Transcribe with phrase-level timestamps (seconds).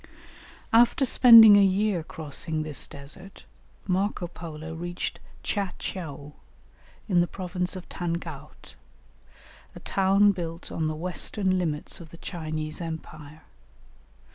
[0.73, 3.45] After spending a year crossing this desert,
[3.85, 6.33] Marco Polo reached Tcha tcheou,
[7.07, 8.73] in the province of Tangaut,
[9.75, 13.43] a town built on the western limits of the Chinese empire.